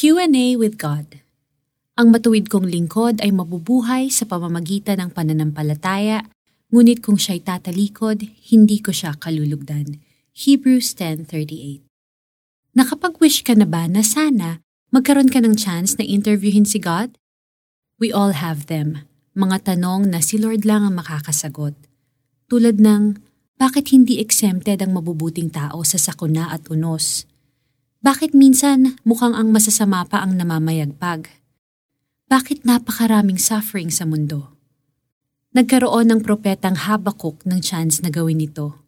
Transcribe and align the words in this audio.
Q&A 0.00 0.56
with 0.56 0.80
God 0.80 1.20
Ang 2.00 2.16
matuwid 2.16 2.48
kong 2.48 2.64
lingkod 2.64 3.20
ay 3.20 3.36
mabubuhay 3.36 4.08
sa 4.08 4.24
pamamagitan 4.24 4.96
ng 4.96 5.12
pananampalataya, 5.12 6.24
ngunit 6.72 7.04
kung 7.04 7.20
siya'y 7.20 7.44
tatalikod, 7.44 8.24
hindi 8.48 8.80
ko 8.80 8.96
siya 8.96 9.12
kalulugdan. 9.20 10.00
Hebrews 10.32 10.96
10.38 10.96 11.84
Nakapag-wish 12.80 13.44
ka 13.44 13.52
na 13.52 13.68
ba 13.68 13.84
na 13.92 14.00
sana 14.00 14.64
magkaroon 14.88 15.28
ka 15.28 15.44
ng 15.44 15.52
chance 15.60 16.00
na 16.00 16.04
interviewin 16.08 16.64
si 16.64 16.80
God? 16.80 17.20
We 18.00 18.08
all 18.08 18.32
have 18.32 18.72
them. 18.72 19.04
Mga 19.36 19.76
tanong 19.76 20.08
na 20.08 20.24
si 20.24 20.40
Lord 20.40 20.64
lang 20.64 20.80
ang 20.80 20.96
makakasagot. 20.96 21.76
Tulad 22.48 22.80
ng, 22.80 23.20
bakit 23.60 23.92
hindi 23.92 24.16
exempted 24.16 24.80
ang 24.80 24.96
mabubuting 24.96 25.52
tao 25.52 25.84
sa 25.84 26.00
sakuna 26.00 26.48
at 26.56 26.72
unos? 26.72 27.28
Bakit 28.00 28.32
minsan 28.32 28.96
mukhang 29.04 29.36
ang 29.36 29.52
masasama 29.52 30.08
pa 30.08 30.24
ang 30.24 30.32
namamayagpag? 30.32 31.28
Bakit 32.32 32.64
napakaraming 32.64 33.36
suffering 33.36 33.92
sa 33.92 34.08
mundo? 34.08 34.56
Nagkaroon 35.52 36.08
ng 36.08 36.24
propetang 36.24 36.80
Habakuk 36.80 37.44
ng 37.44 37.60
chance 37.60 38.00
na 38.00 38.08
gawin 38.08 38.40
ito. 38.40 38.80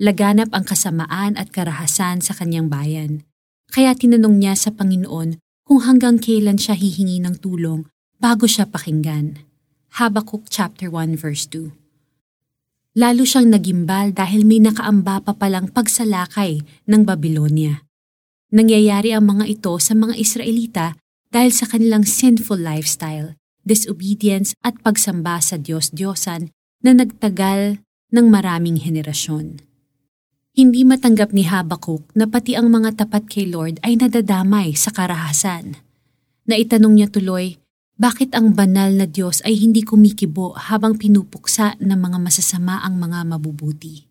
Laganap 0.00 0.56
ang 0.56 0.64
kasamaan 0.64 1.36
at 1.36 1.52
karahasan 1.52 2.24
sa 2.24 2.32
kanyang 2.32 2.72
bayan. 2.72 3.28
Kaya 3.68 3.92
tinanong 3.92 4.40
niya 4.40 4.56
sa 4.56 4.72
Panginoon 4.72 5.36
kung 5.68 5.84
hanggang 5.84 6.16
kailan 6.16 6.56
siya 6.56 6.72
hihingi 6.80 7.20
ng 7.20 7.44
tulong 7.44 7.92
bago 8.16 8.48
siya 8.48 8.64
pakinggan. 8.64 9.44
Habakuk 10.00 10.48
chapter 10.48 10.88
1 10.88 11.12
verse 11.20 11.44
2 11.52 11.76
Lalo 12.96 13.22
siyang 13.28 13.52
nagimbal 13.52 14.16
dahil 14.16 14.48
may 14.48 14.64
nakaamba 14.64 15.20
pa 15.20 15.36
palang 15.36 15.68
pagsalakay 15.68 16.64
ng 16.88 17.04
Babylonia. 17.04 17.89
Nangyayari 18.50 19.14
ang 19.14 19.30
mga 19.30 19.46
ito 19.46 19.78
sa 19.78 19.94
mga 19.94 20.18
Israelita 20.18 20.98
dahil 21.30 21.54
sa 21.54 21.70
kanilang 21.70 22.02
sinful 22.02 22.58
lifestyle, 22.58 23.38
disobedience 23.62 24.58
at 24.66 24.74
pagsamba 24.82 25.38
sa 25.38 25.54
Diyos-Diyosan 25.54 26.50
na 26.82 26.90
nagtagal 26.90 27.78
ng 28.10 28.26
maraming 28.26 28.82
henerasyon. 28.82 29.62
Hindi 30.50 30.82
matanggap 30.82 31.30
ni 31.30 31.46
Habakuk 31.46 32.10
na 32.18 32.26
pati 32.26 32.58
ang 32.58 32.74
mga 32.74 33.06
tapat 33.06 33.30
kay 33.30 33.46
Lord 33.46 33.78
ay 33.86 33.94
nadadamay 33.94 34.74
sa 34.74 34.90
karahasan. 34.90 35.78
Naitanong 36.50 36.98
niya 36.98 37.06
tuloy, 37.06 37.54
bakit 37.94 38.34
ang 38.34 38.58
banal 38.58 38.90
na 38.90 39.06
Diyos 39.06 39.46
ay 39.46 39.62
hindi 39.62 39.86
kumikibo 39.86 40.58
habang 40.58 40.98
pinupuksa 40.98 41.78
ng 41.78 41.94
mga 41.94 42.18
masasama 42.18 42.82
ang 42.82 42.98
mga 42.98 43.30
mabubuti? 43.30 44.10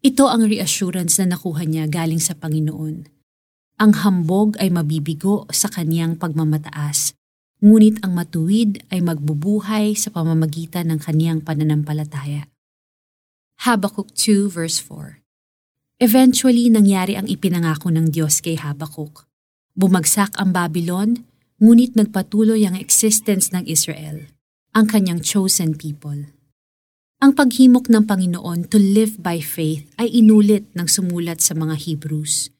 Ito 0.00 0.24
ang 0.24 0.48
reassurance 0.48 1.20
na 1.20 1.36
nakuha 1.36 1.68
niya 1.68 1.84
galing 1.84 2.22
sa 2.22 2.32
Panginoon 2.32 3.15
ang 3.76 3.92
hambog 3.92 4.56
ay 4.56 4.72
mabibigo 4.72 5.44
sa 5.52 5.68
kaniyang 5.68 6.16
pagmamataas, 6.16 7.12
ngunit 7.60 8.00
ang 8.00 8.16
matuwid 8.16 8.80
ay 8.88 9.04
magbubuhay 9.04 9.92
sa 9.92 10.08
pamamagitan 10.08 10.88
ng 10.88 11.00
kaniyang 11.00 11.44
pananampalataya. 11.44 12.48
Habakuk 13.68 14.16
2 14.16 14.48
verse 14.48 14.80
4 14.80 15.20
Eventually, 16.00 16.68
nangyari 16.72 17.16
ang 17.16 17.24
ipinangako 17.28 17.88
ng 17.92 18.12
Diyos 18.12 18.44
kay 18.44 18.56
Habakuk. 18.60 19.28
Bumagsak 19.76 20.36
ang 20.40 20.52
Babylon, 20.52 21.24
ngunit 21.60 21.96
nagpatuloy 21.96 22.64
ang 22.68 22.76
existence 22.76 23.52
ng 23.52 23.64
Israel, 23.64 24.28
ang 24.76 24.88
kanyang 24.88 25.24
chosen 25.24 25.76
people. 25.76 26.32
Ang 27.20 27.32
paghimok 27.32 27.88
ng 27.88 28.04
Panginoon 28.04 28.68
to 28.68 28.76
live 28.76 29.20
by 29.20 29.40
faith 29.40 29.88
ay 29.96 30.12
inulit 30.12 30.68
ng 30.76 30.84
sumulat 30.84 31.44
sa 31.44 31.52
mga 31.52 31.76
Hebrews– 31.76 32.48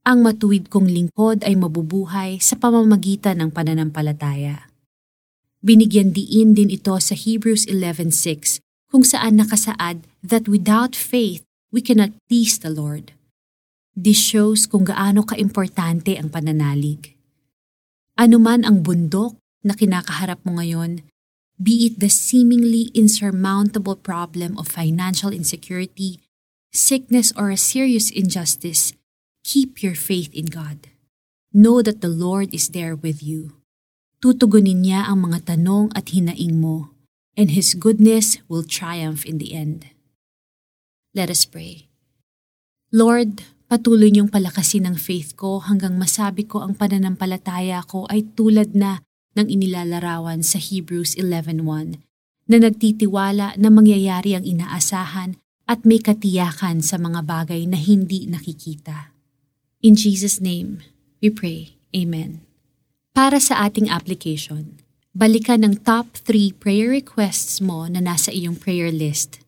ang 0.00 0.24
matuwid 0.24 0.72
kong 0.72 0.88
lingkod 0.88 1.44
ay 1.44 1.52
mabubuhay 1.60 2.40
sa 2.40 2.56
pamamagitan 2.56 3.44
ng 3.44 3.50
pananampalataya. 3.52 4.72
Binigyan 5.60 6.16
diin 6.16 6.56
din 6.56 6.72
ito 6.72 6.96
sa 6.96 7.12
Hebrews 7.12 7.68
11.6 7.68 8.64
kung 8.88 9.04
saan 9.04 9.36
nakasaad 9.36 10.08
that 10.24 10.48
without 10.48 10.96
faith, 10.96 11.44
we 11.68 11.84
cannot 11.84 12.16
please 12.32 12.56
the 12.56 12.72
Lord. 12.72 13.12
This 13.92 14.16
shows 14.16 14.64
kung 14.64 14.88
gaano 14.88 15.28
kaimportante 15.28 16.16
ang 16.16 16.32
pananalig. 16.32 17.14
Ano 18.16 18.40
man 18.40 18.64
ang 18.64 18.80
bundok 18.80 19.36
na 19.60 19.76
kinakaharap 19.76 20.40
mo 20.48 20.56
ngayon, 20.56 21.04
be 21.60 21.92
it 21.92 22.00
the 22.00 22.08
seemingly 22.08 22.88
insurmountable 22.96 24.00
problem 24.00 24.56
of 24.56 24.64
financial 24.64 25.28
insecurity, 25.28 26.24
sickness, 26.72 27.36
or 27.36 27.52
a 27.52 27.60
serious 27.60 28.08
injustice, 28.08 28.96
Keep 29.44 29.80
your 29.80 29.96
faith 29.96 30.28
in 30.36 30.52
God. 30.52 30.92
Know 31.50 31.80
that 31.80 32.04
the 32.04 32.12
Lord 32.12 32.52
is 32.52 32.76
there 32.76 32.92
with 32.94 33.24
you. 33.24 33.56
Tutugunin 34.20 34.84
niya 34.84 35.08
ang 35.08 35.24
mga 35.26 35.56
tanong 35.56 35.88
at 35.96 36.12
hinaing 36.12 36.60
mo, 36.60 36.92
and 37.40 37.56
His 37.56 37.72
goodness 37.72 38.36
will 38.52 38.62
triumph 38.62 39.24
in 39.24 39.40
the 39.40 39.56
end. 39.56 39.88
Let 41.16 41.32
us 41.32 41.48
pray. 41.48 41.88
Lord, 42.92 43.40
patuloy 43.66 44.12
niyong 44.12 44.28
palakasin 44.28 44.84
ang 44.84 45.00
faith 45.00 45.34
ko 45.40 45.64
hanggang 45.64 45.96
masabi 45.96 46.44
ko 46.44 46.60
ang 46.60 46.76
pananampalataya 46.76 47.80
ko 47.88 48.04
ay 48.12 48.28
tulad 48.36 48.76
na 48.76 49.00
ng 49.38 49.48
inilalarawan 49.48 50.44
sa 50.44 50.60
Hebrews 50.60 51.16
11.1 51.16 51.64
na 52.50 52.56
nagtitiwala 52.58 53.54
na 53.56 53.68
mangyayari 53.70 54.34
ang 54.34 54.42
inaasahan 54.42 55.38
at 55.70 55.86
may 55.86 56.02
katiyakan 56.02 56.82
sa 56.82 56.98
mga 56.98 57.22
bagay 57.22 57.62
na 57.64 57.78
hindi 57.78 58.26
nakikita. 58.26 59.14
In 59.80 59.96
Jesus' 59.96 60.44
name, 60.44 60.84
we 61.24 61.32
pray. 61.32 61.72
Amen. 61.96 62.44
Para 63.16 63.40
sa 63.40 63.64
ating 63.64 63.88
application, 63.88 64.76
balikan 65.16 65.64
ang 65.64 65.80
top 65.80 66.20
3 66.28 66.52
prayer 66.52 66.92
requests 66.92 67.64
mo 67.64 67.88
na 67.88 68.04
nasa 68.04 68.28
iyong 68.28 68.60
prayer 68.60 68.92
list. 68.92 69.40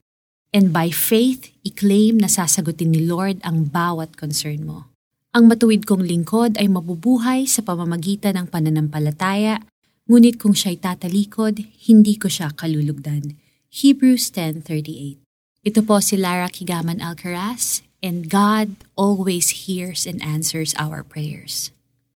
And 0.48 0.72
by 0.72 0.88
faith, 0.88 1.53
i-claim 1.69 2.16
na 2.16 2.32
sasagutin 2.32 2.97
ni 2.97 3.04
Lord 3.04 3.44
ang 3.44 3.69
bawat 3.69 4.16
concern 4.16 4.65
mo. 4.65 4.88
Ang 5.37 5.53
matuwid 5.53 5.84
kong 5.84 6.00
lingkod 6.00 6.56
ay 6.56 6.65
mabubuhay 6.65 7.44
sa 7.44 7.60
pamamagitan 7.60 8.32
ng 8.41 8.48
pananampalataya, 8.48 9.60
ngunit 10.09 10.41
kung 10.41 10.56
siya'y 10.56 10.81
tatalikod, 10.81 11.60
hindi 11.84 12.16
ko 12.16 12.32
siya 12.32 12.56
kalulugdan. 12.56 13.37
Hebrews 13.69 14.32
10.38 14.32 15.21
Ito 15.60 15.84
po 15.84 16.00
si 16.00 16.16
Lara 16.16 16.48
Kigaman 16.48 17.04
Alcaraz 17.04 17.84
and 18.02 18.28
God 18.28 18.76
always 18.96 19.50
hears 19.50 20.06
and 20.06 20.22
answers 20.22 20.74
our 20.78 21.02
prayers. 21.02 21.70